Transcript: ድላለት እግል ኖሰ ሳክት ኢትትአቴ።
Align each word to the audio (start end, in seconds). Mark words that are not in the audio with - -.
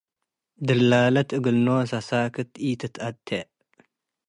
ድላለት 0.65 1.29
እግል 1.37 1.57
ኖሰ 1.65 1.91
ሳክት 2.09 2.51
ኢትትአቴ። 2.67 3.27